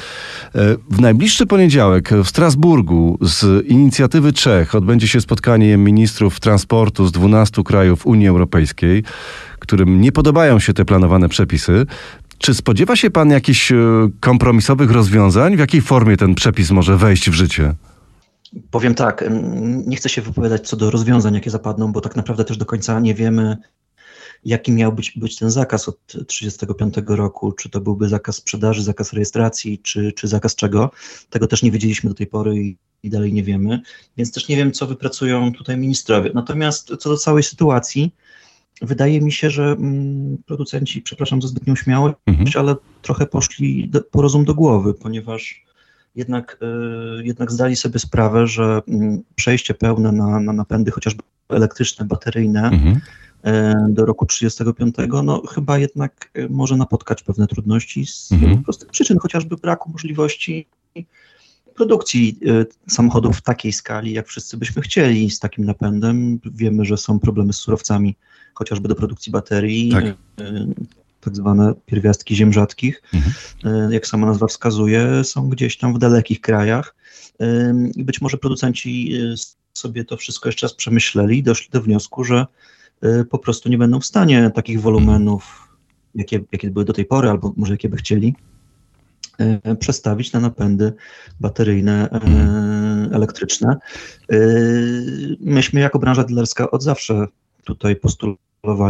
E, 0.55 0.75
w 0.89 1.01
najbliższy 1.01 1.45
poniedziałek 1.45 2.09
w 2.23 2.27
Strasburgu 2.27 3.17
z 3.21 3.67
inicjatywy 3.67 4.33
Czech 4.33 4.75
odbędzie 4.75 5.07
się 5.07 5.21
spotkanie 5.21 5.77
ministrów 5.77 6.39
transportu 6.39 7.07
z 7.07 7.11
12 7.11 7.63
krajów 7.63 8.05
Unii 8.05 8.27
Europejskiej, 8.27 9.03
którym 9.59 10.01
nie 10.01 10.11
podobają 10.11 10.59
się 10.59 10.73
te 10.73 10.85
planowane 10.85 11.29
przepisy. 11.29 11.85
Czy 12.37 12.53
spodziewa 12.53 12.95
się 12.95 13.11
pan 13.11 13.29
jakichś 13.29 13.71
e, 13.71 13.75
kompromisowych 14.19 14.91
rozwiązań? 14.91 15.55
W 15.55 15.59
jakiej 15.59 15.81
formie 15.81 16.17
ten 16.17 16.35
przepis 16.35 16.71
może 16.71 16.97
wejść 16.97 17.29
w 17.29 17.33
życie? 17.33 17.73
Powiem 18.71 18.95
tak, 18.95 19.25
nie 19.85 19.97
chcę 19.97 20.09
się 20.09 20.21
wypowiadać 20.21 20.67
co 20.67 20.77
do 20.77 20.91
rozwiązań, 20.91 21.33
jakie 21.33 21.49
zapadną, 21.49 21.91
bo 21.91 22.01
tak 22.01 22.15
naprawdę 22.15 22.45
też 22.45 22.57
do 22.57 22.65
końca 22.65 22.99
nie 22.99 23.13
wiemy, 23.13 23.57
jaki 24.45 24.71
miał 24.71 24.93
być, 24.93 25.11
być 25.11 25.35
ten 25.35 25.51
zakaz 25.51 25.89
od 25.89 26.05
1935 26.07 26.95
roku, 27.07 27.51
czy 27.51 27.69
to 27.69 27.81
byłby 27.81 28.09
zakaz 28.09 28.35
sprzedaży, 28.35 28.83
zakaz 28.83 29.13
rejestracji, 29.13 29.79
czy, 29.79 30.11
czy 30.11 30.27
zakaz 30.27 30.55
czego. 30.55 30.91
Tego 31.29 31.47
też 31.47 31.63
nie 31.63 31.71
wiedzieliśmy 31.71 32.09
do 32.09 32.15
tej 32.15 32.27
pory 32.27 32.55
i, 32.55 32.77
i 33.03 33.09
dalej 33.09 33.33
nie 33.33 33.43
wiemy, 33.43 33.81
więc 34.17 34.31
też 34.31 34.47
nie 34.47 34.57
wiem, 34.57 34.71
co 34.71 34.87
wypracują 34.87 35.53
tutaj 35.53 35.77
ministrowie. 35.77 36.31
Natomiast 36.33 36.87
co 36.99 37.09
do 37.09 37.17
całej 37.17 37.43
sytuacji, 37.43 38.11
wydaje 38.81 39.21
mi 39.21 39.31
się, 39.31 39.49
że 39.49 39.63
mm, 39.63 40.37
producenci, 40.45 41.01
przepraszam 41.01 41.41
za 41.41 41.47
zbytnią 41.47 41.75
śmiałość, 41.75 42.15
mhm. 42.25 42.49
ale 42.55 42.75
trochę 43.01 43.25
poszli 43.25 43.89
do, 43.89 44.01
po 44.01 44.21
rozum 44.21 44.45
do 44.45 44.55
głowy, 44.55 44.93
ponieważ 44.93 45.68
jednak, 46.15 46.57
y, 47.19 47.25
jednak 47.25 47.51
zdali 47.51 47.75
sobie 47.75 47.99
sprawę, 47.99 48.47
że 48.47 48.81
y, 48.87 49.21
przejście 49.35 49.73
pełne 49.73 50.11
na, 50.11 50.39
na 50.39 50.53
napędy 50.53 50.91
chociażby 50.91 51.23
elektryczne, 51.49 52.05
bateryjne 52.05 52.69
mhm. 52.69 52.99
y, 53.87 53.93
do 53.93 54.05
roku 54.05 54.25
35, 54.25 54.95
no 55.23 55.41
chyba 55.41 55.77
jednak 55.77 56.31
y, 56.37 56.49
może 56.49 56.77
napotkać 56.77 57.23
pewne 57.23 57.47
trudności 57.47 58.05
z 58.05 58.31
mhm. 58.31 58.63
prostych 58.63 58.89
przyczyn, 58.89 59.19
chociażby 59.19 59.55
braku 59.55 59.91
możliwości 59.91 60.67
produkcji 61.75 62.39
samochodów 62.87 63.37
w 63.37 63.41
takiej 63.41 63.71
skali, 63.71 64.13
jak 64.13 64.27
wszyscy 64.27 64.57
byśmy 64.57 64.81
chcieli 64.81 65.29
z 65.29 65.39
takim 65.39 65.65
napędem. 65.65 66.39
Wiemy, 66.45 66.85
że 66.85 66.97
są 66.97 67.19
problemy 67.19 67.53
z 67.53 67.57
surowcami, 67.57 68.15
chociażby 68.53 68.87
do 68.87 68.95
produkcji 68.95 69.31
baterii. 69.31 69.91
Tak. 69.91 70.05
Tak 71.21 71.35
zwane 71.35 71.73
pierwiastki 71.85 72.35
ziem 72.35 72.53
rzadkich, 72.53 73.01
mhm. 73.13 73.91
jak 73.91 74.07
sama 74.07 74.27
nazwa 74.27 74.47
wskazuje, 74.47 75.23
są 75.23 75.49
gdzieś 75.49 75.77
tam 75.77 75.93
w 75.93 75.97
dalekich 75.97 76.41
krajach 76.41 76.95
i 77.95 78.03
być 78.03 78.21
może 78.21 78.37
producenci 78.37 79.13
sobie 79.73 80.05
to 80.05 80.17
wszystko 80.17 80.49
jeszcze 80.49 80.67
raz 80.67 80.73
przemyśleli 80.73 81.37
i 81.37 81.43
doszli 81.43 81.69
do 81.71 81.81
wniosku, 81.81 82.23
że 82.23 82.45
po 83.29 83.39
prostu 83.39 83.69
nie 83.69 83.77
będą 83.77 83.99
w 83.99 84.05
stanie 84.05 84.51
takich 84.55 84.81
wolumenów, 84.81 85.67
jakie, 86.15 86.39
jakie 86.51 86.69
były 86.69 86.85
do 86.85 86.93
tej 86.93 87.05
pory, 87.05 87.29
albo 87.29 87.53
może 87.57 87.73
jakie 87.73 87.89
by 87.89 87.97
chcieli, 87.97 88.35
E, 89.39 89.75
przestawić 89.75 90.31
na 90.31 90.39
napędy 90.39 90.93
bateryjne, 91.39 92.09
e, 92.11 92.19
elektryczne. 93.15 93.77
E, 94.31 94.37
myśmy 95.39 95.79
jako 95.79 95.99
branża 95.99 96.23
dealerska 96.23 96.71
od 96.71 96.83
zawsze 96.83 97.27
tutaj 97.63 97.95
postulowali, 97.95 98.48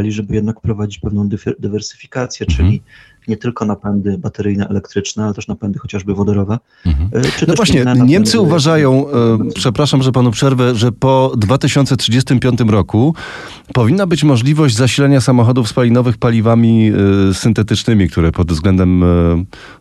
żeby 0.10 0.36
jednak 0.36 0.62
prowadzić 0.62 1.00
pewną 1.00 1.30
dywersyfikację, 1.60 2.48
mhm. 2.50 2.58
czyli 2.70 2.82
nie 3.30 3.38
tylko 3.38 3.66
napędy 3.66 4.18
bateryjne, 4.18 4.68
elektryczne, 4.68 5.24
ale 5.24 5.34
też 5.34 5.48
napędy 5.48 5.80
chociażby 5.80 6.14
wodorowe. 6.14 6.58
Mhm. 6.86 7.10
no 7.48 7.54
właśnie, 7.54 7.86
Niemcy 8.06 8.40
uważają, 8.40 9.10
e, 9.10 9.38
przepraszam, 9.56 10.04
że 10.04 10.12
panu 10.12 10.32
przerwę, 10.32 10.76
że 10.76 10.92
po 10.92 11.32
2035 11.38 12.60
roku 12.68 13.16
powinna 13.74 14.08
być 14.08 14.24
możliwość 14.24 14.76
zasilania 14.76 15.22
samochodów 15.22 15.70
spalinowych 15.70 16.18
paliwami 16.18 16.92
e, 17.30 17.34
syntetycznymi, 17.34 18.10
które 18.10 18.32
pod 18.32 18.52
względem 18.52 19.04
e, 19.04 19.08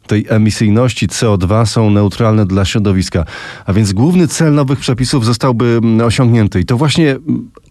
tej 0.06 0.26
emisyjności 0.28 1.08
CO2 1.08 1.66
są 1.66 1.90
neutralne 1.90 2.46
dla 2.46 2.64
środowiska. 2.64 3.24
A 3.66 3.72
więc 3.72 3.92
główny 3.92 4.28
cel 4.28 4.54
nowych 4.54 4.78
przepisów 4.78 5.24
zostałby 5.24 5.80
osiągnięty. 6.04 6.60
I 6.60 6.64
to 6.64 6.76
właśnie 6.76 7.16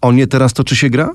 o 0.00 0.12
nie 0.12 0.26
teraz 0.26 0.52
toczy 0.52 0.76
się 0.76 0.90
gra? 0.90 1.10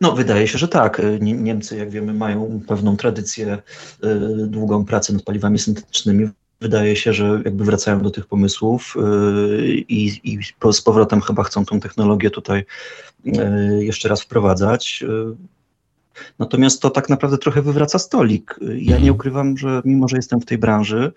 No, 0.00 0.12
wydaje 0.12 0.48
się, 0.48 0.58
że 0.58 0.68
tak. 0.68 1.02
Niemcy, 1.20 1.76
jak 1.76 1.90
wiemy, 1.90 2.14
mają 2.14 2.60
pewną 2.68 2.96
tradycję, 2.96 3.58
y, 4.04 4.46
długą 4.46 4.84
pracę 4.84 5.12
nad 5.12 5.22
paliwami 5.22 5.58
syntetycznymi. 5.58 6.28
Wydaje 6.60 6.96
się, 6.96 7.12
że 7.12 7.40
jakby 7.44 7.64
wracają 7.64 8.02
do 8.02 8.10
tych 8.10 8.26
pomysłów 8.26 8.94
y, 8.96 9.66
i, 9.88 10.20
i 10.24 10.38
z 10.72 10.80
powrotem 10.82 11.20
chyba 11.20 11.42
chcą 11.42 11.64
tą 11.64 11.80
technologię 11.80 12.30
tutaj 12.30 12.64
y, 13.26 13.84
jeszcze 13.84 14.08
raz 14.08 14.22
wprowadzać. 14.22 15.04
Natomiast 16.38 16.82
to 16.82 16.90
tak 16.90 17.08
naprawdę 17.08 17.38
trochę 17.38 17.62
wywraca 17.62 17.98
stolik. 17.98 18.54
Ja 18.60 18.68
nie 18.76 18.94
mhm. 18.94 19.14
ukrywam, 19.14 19.58
że 19.58 19.82
mimo, 19.84 20.08
że 20.08 20.16
jestem 20.16 20.40
w 20.40 20.44
tej 20.44 20.58
branży, 20.58 21.12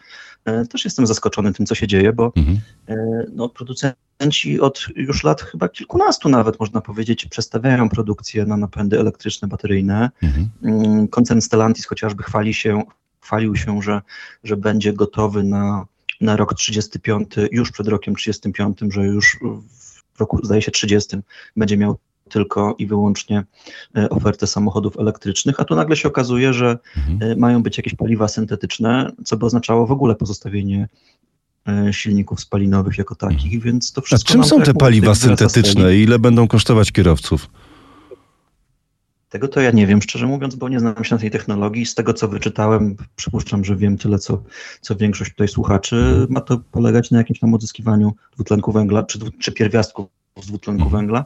też 0.70 0.86
jestem 0.86 1.08
zaskoczony 1.08 1.54
tym, 1.54 1.66
co 1.66 1.76
się 1.76 1.88
dzieje, 1.88 2.14
bo 2.14 2.32
mhm. 2.36 2.60
E, 2.88 2.96
no, 3.34 3.50
producenci 3.50 4.60
od 4.60 4.88
już 4.96 5.24
lat 5.24 5.42
chyba 5.42 5.70
kilkunastu 5.70 6.30
nawet, 6.30 6.60
można 6.60 6.82
powiedzieć, 6.82 7.26
przestawiają 7.26 7.90
produkcję 7.90 8.46
na 8.46 8.58
napędy 8.58 9.00
elektryczne, 9.00 9.48
bateryjne. 9.48 10.10
Mhm. 10.24 10.50
Mm, 10.64 11.08
koncern 11.08 11.42
Stellantis 11.42 11.86
chociażby 11.86 12.24
chwali 12.24 12.54
się, 12.54 12.84
chwalił 13.22 13.56
się, 13.56 13.82
że, 13.82 14.02
że 14.44 14.58
będzie 14.58 14.94
gotowy 14.94 15.44
na, 15.44 15.86
na 16.22 16.36
rok 16.36 16.54
35, 16.54 17.30
już 17.52 17.72
przed 17.72 17.88
rokiem 17.88 18.16
35, 18.16 18.80
że 18.90 19.06
już 19.06 19.40
w 20.14 20.20
roku, 20.20 20.46
zdaje 20.46 20.62
się, 20.62 20.72
30 20.72 21.18
będzie 21.56 21.78
miał 21.78 21.98
tylko 22.30 22.76
i 22.78 22.88
wyłącznie 22.88 23.44
e, 23.98 24.10
ofertę 24.10 24.48
samochodów 24.48 25.00
elektrycznych, 25.00 25.60
a 25.60 25.66
tu 25.66 25.76
nagle 25.76 25.96
się 25.96 26.08
okazuje, 26.08 26.54
że 26.54 26.78
mhm. 26.98 27.32
E, 27.32 27.36
mają 27.36 27.64
być 27.64 27.78
jakieś 27.78 27.96
paliwa 27.96 28.28
syntetyczne, 28.28 29.12
co 29.26 29.38
by 29.38 29.46
oznaczało 29.46 29.88
w 29.88 29.92
ogóle 29.92 30.16
pozostawienie 30.16 30.90
e, 31.68 31.94
silników 31.94 32.40
spalinowych 32.40 32.98
jako 32.98 33.16
takich, 33.16 33.54
mhm. 33.54 33.62
więc 33.62 33.92
to 33.92 34.02
wszystko... 34.02 34.30
A 34.30 34.34
czym 34.34 34.44
są 34.44 34.62
te 34.62 34.74
paliwa 34.74 35.16
syntetyczne 35.16 35.96
i 35.96 36.02
ile 36.02 36.20
będą 36.20 36.48
kosztować 36.48 36.92
kierowców? 36.92 37.50
Tego 39.30 39.48
to 39.48 39.62
ja 39.62 39.72
nie 39.72 39.88
wiem, 39.88 40.02
szczerze 40.02 40.28
mówiąc, 40.28 40.56
bo 40.56 40.70
nie 40.70 40.80
znam 40.80 41.04
się 41.04 41.16
na 41.16 41.22
tej 41.22 41.32
technologii. 41.32 41.86
Z 41.86 41.96
tego, 41.96 42.14
co 42.14 42.28
wyczytałem, 42.28 42.96
przypuszczam, 43.16 43.66
że 43.66 43.76
wiem 43.76 43.98
tyle, 43.98 44.20
co, 44.20 44.44
co 44.82 44.96
większość 44.96 45.32
tutaj 45.32 45.48
słuchaczy. 45.48 46.28
Ma 46.30 46.42
to 46.42 46.58
polegać 46.72 47.12
na 47.12 47.18
jakimś 47.18 47.40
tam 47.40 47.54
odzyskiwaniu 47.54 48.14
dwutlenku 48.34 48.72
węgla, 48.72 49.04
czy, 49.04 49.20
czy 49.40 49.52
pierwiastków 49.52 50.08
z 50.42 50.48
dwutlenku 50.48 50.84
mhm. 50.84 51.02
węgla. 51.02 51.26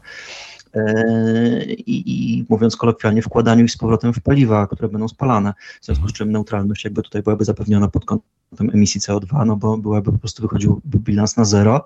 E, 0.73 1.63
i, 1.63 2.11
i 2.11 2.45
mówiąc 2.49 2.75
kolokwialnie, 2.75 3.21
wkładaniu 3.21 3.65
ich 3.65 3.71
z 3.71 3.77
powrotem 3.77 4.13
w 4.13 4.21
paliwa, 4.21 4.67
które 4.67 4.89
będą 4.89 5.07
spalane. 5.07 5.53
W 5.81 5.85
związku 5.85 6.07
z 6.07 6.13
czym 6.13 6.31
neutralność 6.31 6.83
jakby 6.83 7.01
tutaj 7.01 7.23
byłaby 7.23 7.45
zapewniona 7.45 7.88
pod 7.88 8.05
kątem 8.05 8.69
emisji 8.73 9.01
CO2, 9.01 9.45
no 9.45 9.55
bo 9.55 9.77
byłaby 9.77 10.11
po 10.11 10.17
prostu 10.17 10.41
wychodził 10.41 10.81
bilans 10.85 11.38
na 11.38 11.45
zero. 11.45 11.85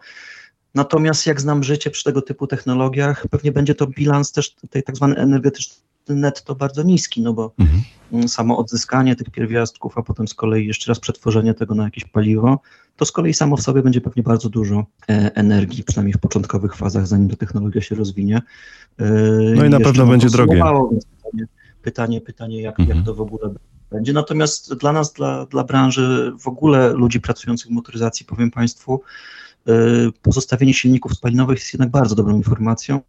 Natomiast 0.75 1.28
jak 1.28 1.42
znam 1.42 1.63
życie 1.63 1.90
przy 1.90 2.04
tego 2.04 2.22
typu 2.22 2.48
technologiach, 2.48 3.25
pewnie 3.32 3.52
będzie 3.52 3.75
to 3.75 3.88
bilans 3.88 4.32
też 4.32 4.56
tej 4.70 4.84
tak 4.84 4.96
zwany 4.96 5.16
energetyczny 5.16 5.84
netto 6.10 6.56
bardzo 6.56 6.84
niski, 6.84 7.22
no 7.22 7.34
bo 7.34 7.54
mhm. 7.60 8.30
samo 8.30 8.58
odzyskanie 8.58 9.16
tych 9.16 9.30
pierwiastków, 9.30 9.98
a 9.98 10.02
potem 10.02 10.28
z 10.28 10.34
kolei 10.34 10.68
jeszcze 10.68 10.92
raz 10.92 11.00
przetworzenie 11.00 11.54
tego 11.54 11.75
na 11.75 11.84
jakieś 11.84 12.06
paliwo, 12.06 12.60
to 12.98 13.06
z 13.06 13.12
kolei 13.12 13.34
samo 13.34 13.58
w 13.58 13.62
sobie 13.62 13.82
będzie 13.82 14.02
pewnie 14.02 14.24
bardzo 14.24 14.50
dużo 14.50 14.86
e, 15.10 15.36
energii, 15.36 15.84
przynajmniej 15.84 16.14
w 16.14 16.20
początkowych 16.20 16.76
fazach, 16.76 17.08
zanim 17.08 17.30
ta 17.30 17.36
technologia 17.36 17.82
się 17.82 17.96
rozwinie. 17.96 18.42
E, 19.00 19.06
no 19.56 19.66
i 19.66 19.70
na 19.70 19.80
pewno 19.80 20.06
będzie 20.06 20.30
drogie. 20.30 20.54
Pytanie, 20.54 21.46
pytanie, 21.82 22.22
pytanie 22.22 22.62
jak, 22.62 22.80
mhm. 22.80 22.98
jak 22.98 23.06
to 23.06 23.16
w 23.16 23.22
ogóle 23.22 23.54
będzie. 23.92 24.14
Natomiast 24.14 24.74
dla 24.74 24.94
nas, 24.94 25.14
dla, 25.14 25.46
dla 25.46 25.64
branży, 25.64 26.34
w 26.40 26.48
ogóle 26.48 26.94
ludzi 26.94 27.22
pracujących 27.22 27.68
w 27.68 27.74
motoryzacji, 27.74 28.26
powiem 28.26 28.52
Państwu, 28.52 29.02
e, 29.68 29.72
pozostawienie 30.22 30.74
silników 30.74 31.14
spalinowych 31.14 31.60
jest 31.60 31.74
jednak 31.74 31.90
bardzo 31.90 32.16
dobrą 32.16 32.36
informacją, 32.36 33.02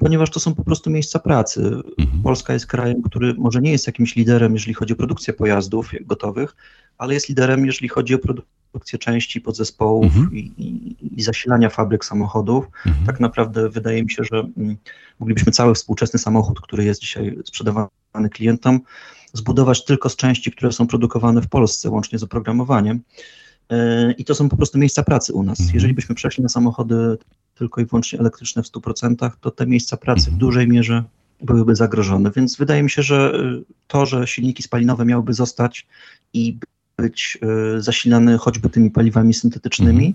ponieważ 0.00 0.30
to 0.30 0.40
są 0.40 0.54
po 0.54 0.64
prostu 0.64 0.90
miejsca 0.90 1.18
pracy. 1.18 1.60
Mhm. 1.98 2.22
Polska 2.22 2.52
jest 2.52 2.66
krajem, 2.66 3.02
który 3.02 3.34
może 3.34 3.60
nie 3.60 3.72
jest 3.72 3.86
jakimś 3.86 4.16
liderem, 4.16 4.52
jeżeli 4.52 4.74
chodzi 4.74 4.92
o 4.92 4.96
produkcję 4.96 5.34
pojazdów 5.34 5.90
gotowych, 6.00 6.56
ale 6.98 7.14
jest 7.14 7.28
liderem, 7.28 7.66
jeżeli 7.66 7.88
chodzi 7.88 8.14
o 8.14 8.18
produkcję 8.18 8.98
części 8.98 9.40
podzespołów 9.40 10.04
mhm. 10.04 10.36
i, 10.36 10.96
i, 11.16 11.22
zasilania 11.22 11.68
fabryk 11.68 12.04
samochodów. 12.04 12.64
Mhm. 12.86 13.06
Tak 13.06 13.20
naprawdę 13.20 13.68
wydaje 13.68 14.02
mi 14.02 14.10
się, 14.10 14.24
że 14.24 14.38
mm, 14.56 14.76
moglibyśmy 15.18 15.52
cały 15.52 15.74
współczesny 15.74 16.18
samochód, 16.18 16.60
który 16.60 16.84
jest 16.84 17.00
dzisiaj 17.00 17.38
sprzedawany 17.44 18.28
klientom, 18.32 18.80
zbudować 19.32 19.84
tylko 19.84 20.08
z 20.08 20.16
części, 20.16 20.52
które 20.52 20.72
są 20.72 20.86
produkowane 20.86 21.42
w 21.42 21.48
Polsce, 21.48 21.90
łącznie 21.90 22.18
z 22.18 22.22
oprogramowaniem. 22.22 23.00
E, 23.70 24.12
I 24.12 24.24
to 24.24 24.34
są 24.34 24.48
po 24.48 24.56
prostu 24.56 24.78
miejsca 24.78 25.02
pracy 25.02 25.32
u 25.32 25.42
nas. 25.42 25.60
Mhm. 25.60 25.74
Jeżeli 25.74 25.94
byśmy 25.94 26.14
przeszli 26.14 26.42
na 26.42 26.48
samochody 26.48 27.18
tylko 27.60 27.80
i 27.80 27.84
wyłącznie 27.84 28.18
elektryczne 28.18 28.62
w 28.62 28.66
100%, 28.66 29.30
to 29.40 29.50
te 29.50 29.66
miejsca 29.66 29.96
pracy 29.96 30.24
w 30.24 30.28
mhm. 30.28 30.38
dużej 30.38 30.68
mierze 30.68 31.04
byłyby 31.42 31.74
zagrożone. 31.74 32.30
Więc 32.36 32.56
wydaje 32.56 32.82
mi 32.82 32.90
się, 32.90 33.02
że 33.02 33.32
y, 33.60 33.64
to, 33.86 34.06
że 34.06 34.26
silniki 34.26 34.62
spalinowe 34.62 35.04
miałyby 35.04 35.32
zostać 35.32 35.86
i 36.32 36.56
być 36.96 37.38
y, 37.76 37.82
zasilane 37.82 38.38
choćby 38.38 38.68
tymi 38.68 38.90
paliwami 38.90 39.34
syntetycznymi, 39.34 40.14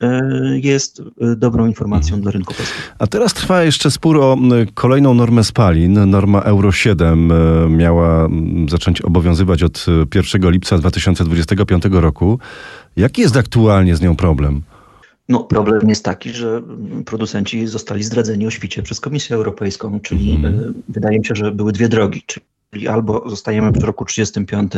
mhm. 0.00 0.32
y, 0.52 0.60
jest 0.60 1.02
dobrą 1.36 1.66
informacją 1.66 2.20
dla 2.20 2.30
rynku 2.30 2.54
polskiego. 2.54 2.82
A 2.98 3.06
teraz 3.06 3.34
trwa 3.34 3.62
jeszcze 3.62 3.90
spór 3.90 4.20
o 4.20 4.36
kolejną 4.74 5.14
normę 5.14 5.44
spalin. 5.44 6.10
Norma 6.10 6.40
Euro 6.40 6.72
7 6.72 7.32
miała 7.68 8.28
zacząć 8.68 9.00
obowiązywać 9.00 9.62
od 9.62 9.86
1 10.14 10.50
lipca 10.50 10.78
2025 10.78 11.84
roku. 11.90 12.38
Jaki 12.96 13.22
jest 13.22 13.36
aktualnie 13.36 13.96
z 13.96 14.00
nią 14.00 14.16
problem? 14.16 14.62
No, 15.28 15.44
problem 15.44 15.88
jest 15.88 16.04
taki, 16.04 16.30
że 16.30 16.62
producenci 17.06 17.66
zostali 17.66 18.02
zdradzeni 18.02 18.46
o 18.46 18.50
świcie 18.50 18.82
przez 18.82 19.00
Komisję 19.00 19.36
Europejską, 19.36 20.00
czyli 20.00 20.34
mm. 20.36 20.82
wydaje 20.88 21.18
mi 21.18 21.24
się, 21.24 21.34
że 21.34 21.52
były 21.52 21.72
dwie 21.72 21.88
drogi. 21.88 22.22
albo 22.90 23.30
zostajemy 23.30 23.72
przy 23.72 23.86
roku 23.86 24.04
35 24.04 24.72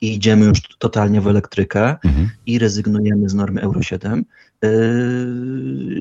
i 0.00 0.14
idziemy 0.14 0.46
już 0.46 0.60
totalnie 0.78 1.20
w 1.20 1.26
elektrykę 1.28 1.96
Mhm. 2.04 2.30
i 2.46 2.58
rezygnujemy 2.58 3.28
z 3.28 3.34
normy 3.34 3.60
Euro 3.60 3.82
7. 3.82 4.24
Yy, 4.62 4.68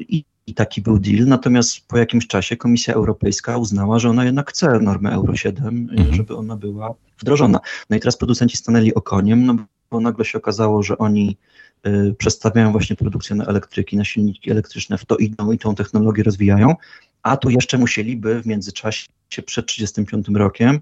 I, 0.09 0.23
I 0.47 0.53
taki 0.53 0.81
był 0.81 0.99
deal. 0.99 1.25
Natomiast 1.27 1.87
po 1.87 1.97
jakimś 1.97 2.27
czasie 2.27 2.57
Komisja 2.57 2.93
Europejska 2.93 3.57
uznała, 3.57 3.99
że 3.99 4.09
ona 4.09 4.25
jednak 4.25 4.49
chce 4.49 4.79
normę 4.79 5.11
Euro 5.11 5.35
7, 5.35 5.87
yy, 5.91 5.97
Mhm. 5.99 6.15
żeby 6.15 6.35
ona 6.35 6.55
była 6.55 6.93
wdrożona. 7.19 7.59
No 7.89 7.97
i 7.97 7.99
teraz 7.99 8.17
producenci 8.17 8.57
stanęli 8.57 8.93
okoniem, 8.93 9.45
no 9.45 9.55
bo 9.91 9.99
nagle 9.99 10.25
się 10.25 10.37
okazało, 10.37 10.83
że 10.83 10.97
oni 10.97 11.37
yy, 11.83 12.15
przestawiają 12.17 12.71
właśnie 12.71 12.95
produkcję 12.95 13.35
na 13.35 13.45
elektryki, 13.45 13.97
na 13.97 14.05
silniki 14.05 14.51
elektryczne, 14.51 14.97
w 14.97 15.05
to 15.05 15.17
idą 15.17 15.51
i 15.51 15.57
tą 15.57 15.75
technologię 15.75 16.23
rozwijają, 16.23 16.75
a 17.23 17.37
tu 17.37 17.49
jeszcze 17.49 17.77
musieliby 17.77 18.41
w 18.41 18.45
międzyczasie 18.45 19.07
przed 19.45 19.65
35 19.65 20.27
rokiem 20.33 20.79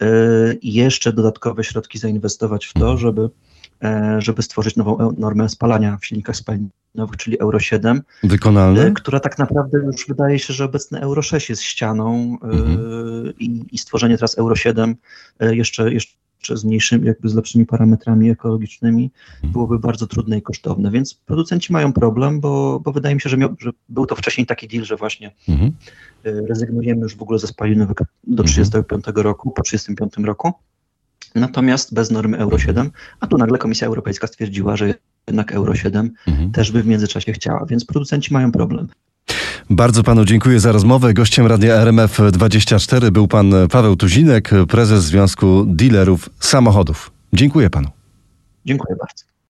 yy, 0.00 0.58
jeszcze 0.62 1.12
dodatkowe 1.12 1.64
środki 1.64 1.98
zainwestować 1.98 2.66
w 2.66 2.72
to, 2.72 2.96
żeby, 2.96 3.30
e, 3.84 4.16
żeby 4.18 4.42
stworzyć 4.42 4.76
nową 4.76 4.98
e- 4.98 5.14
normę 5.18 5.48
spalania 5.48 5.96
w 6.00 6.06
silnikach 6.06 6.36
spalinowych, 6.36 7.16
czyli 7.18 7.40
Euro 7.40 7.58
7, 7.60 8.02
e, 8.24 8.28
Wykonalny? 8.28 8.92
która 8.92 9.20
tak 9.20 9.38
naprawdę 9.38 9.78
już 9.78 10.06
wydaje 10.08 10.38
się, 10.38 10.54
że 10.54 10.64
obecny 10.64 11.00
Euro 11.00 11.22
6 11.22 11.50
jest 11.50 11.62
ścianą 11.62 12.36
Mhm. 12.42 12.78
i, 13.38 13.64
i 13.72 13.78
stworzenie 13.78 14.16
teraz 14.16 14.38
Euro 14.38 14.56
7 14.56 14.96
e, 15.40 15.56
jeszcze, 15.56 15.92
jeszcze 15.92 16.21
z 16.54 16.64
mniejszymi, 16.64 17.06
jakby 17.06 17.28
z 17.28 17.34
lepszymi 17.34 17.66
parametrami 17.66 18.30
ekologicznymi 18.30 19.10
byłoby 19.44 19.78
bardzo 19.78 20.06
trudne 20.06 20.38
i 20.38 20.42
kosztowne, 20.42 20.90
więc 20.90 21.14
producenci 21.14 21.72
mają 21.72 21.92
problem, 21.92 22.40
bo, 22.40 22.80
bo 22.80 22.92
wydaje 22.92 23.14
mi 23.14 23.20
się, 23.20 23.28
że, 23.30 23.36
miał, 23.36 23.54
że 23.60 23.70
był 23.88 24.06
to 24.06 24.16
wcześniej 24.16 24.46
taki 24.46 24.68
deal, 24.68 24.84
że 24.84 24.96
właśnie 24.96 25.30
Mhm. 25.48 25.72
y, 26.26 26.46
rezygnujemy 26.48 27.00
już 27.00 27.16
w 27.16 27.22
ogóle 27.22 27.38
ze 27.38 27.46
spalinowych 27.46 27.96
do 28.24 28.42
Mhm. 28.42 28.48
35 28.48 29.04
roku, 29.14 29.50
po 29.50 29.62
35 29.62 30.12
roku, 30.16 30.52
natomiast 31.34 31.94
bez 31.94 32.10
normy 32.10 32.38
Euro 32.38 32.58
7, 32.58 32.90
a 33.20 33.26
tu 33.26 33.38
nagle 33.38 33.58
Komisja 33.58 33.86
Europejska 33.86 34.26
stwierdziła, 34.26 34.76
że 34.76 34.94
jednak 35.26 35.52
Euro 35.52 35.74
7 35.74 36.10
Mhm. 36.26 36.52
też 36.52 36.72
by 36.72 36.82
w 36.82 36.86
międzyczasie 36.86 37.32
chciała, 37.32 37.66
więc 37.66 37.84
producenci 37.84 38.32
mają 38.32 38.52
problem. 38.52 38.88
Bardzo 39.74 40.02
panu 40.02 40.24
dziękuję 40.24 40.60
za 40.60 40.72
rozmowę. 40.72 41.14
Gościem 41.14 41.46
Radia 41.46 41.84
RMF24 41.84 43.10
był 43.10 43.28
pan 43.28 43.52
Paweł 43.70 43.96
Tuzinek, 43.96 44.50
prezes 44.68 45.04
Związku 45.04 45.64
Dealerów 45.66 46.30
Samochodów. 46.40 47.10
Dziękuję 47.32 47.70
panu. 47.70 47.88
Dziękuję 48.66 48.96
bardzo. 48.96 49.31